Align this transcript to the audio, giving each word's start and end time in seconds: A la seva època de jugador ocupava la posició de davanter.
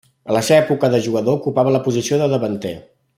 A 0.29 0.33
la 0.35 0.39
seva 0.47 0.61
època 0.63 0.89
de 0.95 1.01
jugador 1.09 1.37
ocupava 1.41 1.75
la 1.77 1.83
posició 1.89 2.19
de 2.23 2.31
davanter. 2.33 2.77